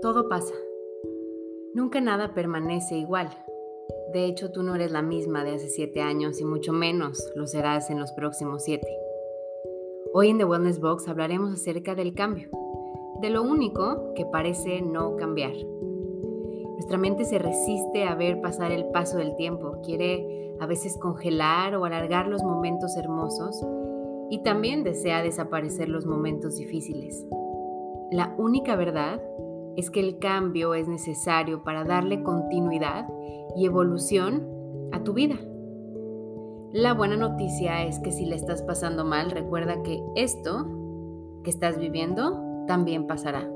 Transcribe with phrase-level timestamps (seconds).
[0.00, 0.54] Todo pasa.
[1.74, 3.30] Nunca nada permanece igual.
[4.12, 7.48] De hecho, tú no eres la misma de hace siete años y mucho menos lo
[7.48, 8.86] serás en los próximos siete.
[10.14, 12.48] Hoy en The Wellness Box hablaremos acerca del cambio,
[13.20, 15.54] de lo único que parece no cambiar.
[16.74, 21.74] Nuestra mente se resiste a ver pasar el paso del tiempo, quiere a veces congelar
[21.74, 23.66] o alargar los momentos hermosos
[24.30, 27.26] y también desea desaparecer los momentos difíciles.
[28.12, 29.20] La única verdad
[29.78, 33.06] es que el cambio es necesario para darle continuidad
[33.56, 34.44] y evolución
[34.90, 35.36] a tu vida.
[36.72, 40.66] La buena noticia es que si le estás pasando mal, recuerda que esto
[41.44, 43.48] que estás viviendo también pasará.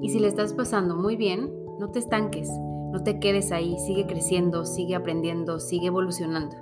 [0.00, 2.50] Y si le estás pasando muy bien, no te estanques,
[2.90, 6.56] no te quedes ahí, sigue creciendo, sigue aprendiendo, sigue evolucionando.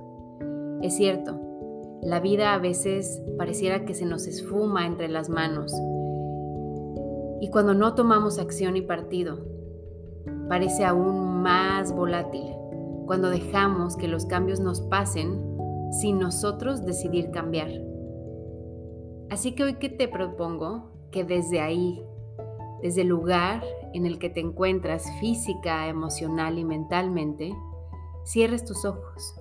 [0.82, 1.40] Es cierto,
[2.02, 5.72] la vida a veces pareciera que se nos esfuma entre las manos
[7.40, 9.38] y cuando no tomamos acción y partido,
[10.48, 12.44] parece aún más volátil
[13.06, 15.42] cuando dejamos que los cambios nos pasen
[15.90, 17.70] sin nosotros decidir cambiar.
[19.30, 22.04] Así que hoy que te propongo que desde ahí,
[22.82, 27.52] desde el lugar en el que te encuentras física, emocional y mentalmente,
[28.24, 29.34] cierres tus ojos,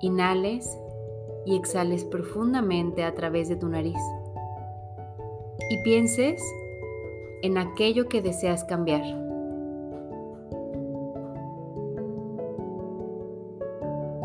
[0.00, 0.78] inhales
[1.46, 3.98] y exhales profundamente a través de tu nariz
[5.70, 6.42] y pienses
[7.42, 9.02] en aquello que deseas cambiar.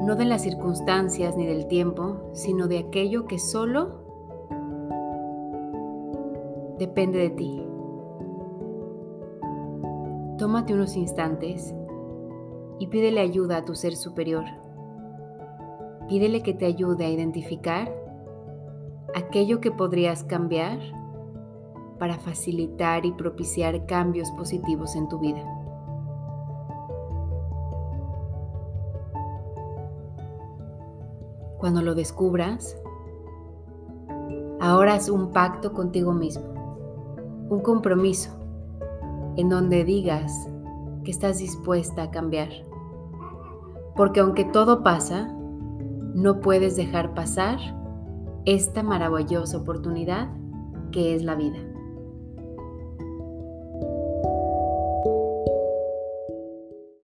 [0.06, 4.00] No de las circunstancias ni del tiempo, sino de aquello que solo
[6.80, 7.64] depende de ti.
[10.38, 11.76] Tómate unos instantes
[12.80, 14.46] y pídele ayuda a tu ser superior.
[16.08, 17.94] Pídele que te ayude a identificar
[19.14, 20.80] aquello que podrías cambiar
[22.00, 25.44] para facilitar y propiciar cambios positivos en tu vida.
[31.60, 32.78] Cuando lo descubras,
[34.62, 36.46] ahora haz un pacto contigo mismo,
[37.50, 38.32] un compromiso
[39.36, 40.48] en donde digas
[41.04, 42.50] que estás dispuesta a cambiar.
[43.96, 45.34] Porque aunque todo pasa,
[46.14, 47.58] no puedes dejar pasar
[48.46, 50.30] esta maravillosa oportunidad
[50.92, 51.69] que es la vida.